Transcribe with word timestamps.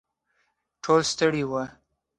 ټول 0.83 1.01
ستړي 1.11 1.43
وو. 1.49 1.63